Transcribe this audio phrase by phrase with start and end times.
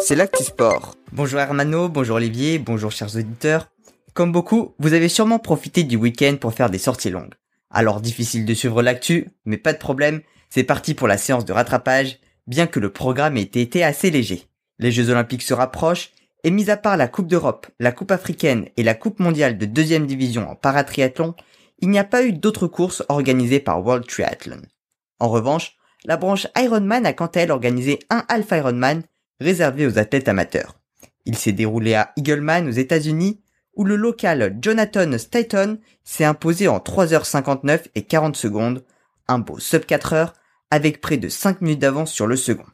[0.00, 0.94] C'est l'actu sport.
[1.12, 3.68] Bonjour Hermano, bonjour Olivier, bonjour chers auditeurs.
[4.14, 7.34] Comme beaucoup, vous avez sûrement profité du week-end pour faire des sorties longues.
[7.70, 11.52] Alors difficile de suivre l'actu, mais pas de problème, c'est parti pour la séance de
[11.52, 14.46] rattrapage, bien que le programme ait été assez léger.
[14.78, 18.68] Les Jeux Olympiques se rapprochent, et mis à part la Coupe d'Europe, la Coupe africaine
[18.76, 21.34] et la Coupe mondiale de deuxième division en paratriathlon,
[21.80, 24.62] il n'y a pas eu d'autres courses organisées par World Triathlon.
[25.20, 29.02] En revanche, la branche Ironman a quant à elle organisé un Half Ironman
[29.40, 30.78] réservé aux athlètes amateurs.
[31.24, 33.40] Il s'est déroulé à Eagleman aux États-Unis
[33.74, 38.84] où le local Jonathan Staton s'est imposé en 3h59 et 40 secondes,
[39.26, 40.34] un beau sub 4 heures
[40.70, 42.66] avec près de 5 minutes d'avance sur le second.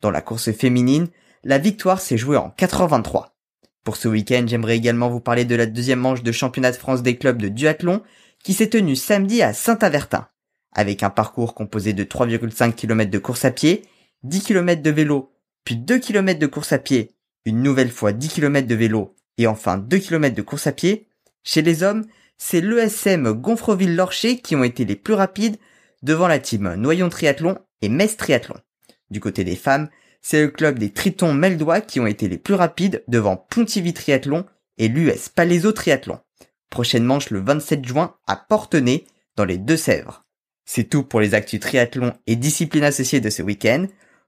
[0.00, 1.08] Dans la course féminine,
[1.44, 3.26] la victoire s'est jouée en 4h23.
[3.84, 7.02] Pour ce week-end, j'aimerais également vous parler de la deuxième manche de championnat de France
[7.02, 8.02] des clubs de duathlon
[8.42, 10.28] qui s'est tenue samedi à Saint-Avertin
[10.72, 13.82] avec un parcours composé de 3,5 km de course à pied,
[14.22, 15.32] 10 km de vélo,
[15.64, 17.12] puis 2 km de course à pied,
[17.44, 21.08] une nouvelle fois 10 km de vélo, et enfin 2 km de course à pied,
[21.44, 22.04] chez les hommes,
[22.36, 25.56] c'est l'ESM Gonfreville-Lorcher qui ont été les plus rapides
[26.02, 28.56] devant la team Noyon Triathlon et Metz Triathlon.
[29.10, 29.88] Du côté des femmes,
[30.20, 34.44] c'est le club des Tritons Meldois qui ont été les plus rapides devant Pontivy Triathlon
[34.76, 36.20] et l'US Palaiso Triathlon.
[36.70, 39.04] Prochaine manche le 27 juin à Portenay,
[39.36, 40.26] dans les Deux-Sèvres.
[40.70, 43.86] C'est tout pour les actus triathlon et disciplines associées de ce week-end.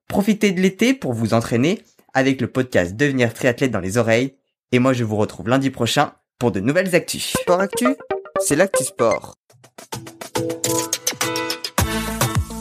[0.08, 1.83] Profitez de l'été pour vous entraîner
[2.14, 4.36] avec le podcast Devenir triathlète dans les oreilles.
[4.73, 7.34] Et moi, je vous retrouve lundi prochain pour de nouvelles actus.
[7.42, 7.89] Sport Actu,
[8.40, 9.34] c'est l'actu sport.